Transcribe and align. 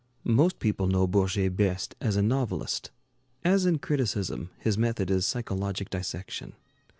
Most 0.23 0.57
people 0.57 0.87
know 0.87 1.05
Bourget 1.05 1.55
best 1.55 1.93
as 2.01 2.15
a 2.15 2.23
novelist. 2.23 2.89
As 3.43 3.67
in 3.67 3.77
criticism, 3.77 4.49
his 4.57 4.75
method 4.75 5.11
is 5.11 5.27
psychologic 5.27 5.91
dissection. 5.91 6.53